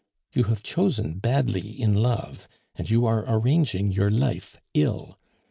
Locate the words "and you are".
2.73-3.23